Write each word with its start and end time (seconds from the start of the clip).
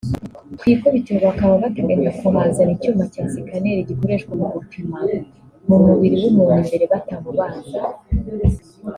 Ku 0.59 0.63
ikubitiro 0.73 1.17
bakaba 1.27 1.53
bateganya 1.63 2.09
kuhazana 2.19 2.71
icyuma 2.75 3.03
cya 3.13 3.23
Sikaneri 3.31 3.87
gikoreshwa 3.89 4.31
mu 4.39 4.47
gupima 4.53 4.99
mu 5.67 5.77
mubiri 5.85 6.15
w’umuntu 6.23 6.57
imbere 6.63 6.85
batamubaze 6.93 7.77